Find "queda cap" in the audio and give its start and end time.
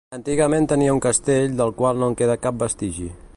2.23-2.59